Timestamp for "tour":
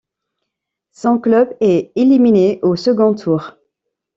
3.13-3.53